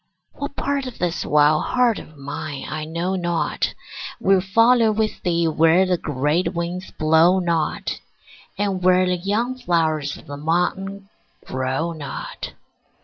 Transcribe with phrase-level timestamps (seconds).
[0.33, 3.75] What part of this wild heart of mine I know not
[4.19, 7.99] Will follow with thee where the great winds blow not,
[8.57, 11.07] And where the young flowers of the mountain
[11.45, 12.53] grow not.